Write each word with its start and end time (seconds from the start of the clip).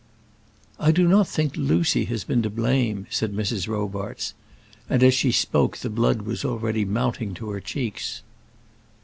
"I 0.79 0.91
do 0.91 1.07
not 1.07 1.27
think 1.27 1.53
Lucy 1.55 2.05
has 2.05 2.23
been 2.23 2.41
to 2.41 2.49
blame," 2.49 3.05
said 3.11 3.33
Mrs. 3.35 3.67
Robarts; 3.67 4.33
and 4.89 5.03
as 5.03 5.13
she 5.13 5.31
spoke 5.31 5.77
the 5.77 5.91
blood 5.91 6.23
was 6.23 6.43
already 6.43 6.85
mounting 6.85 7.35
to 7.35 7.51
her 7.51 7.59
cheeks. 7.59 8.23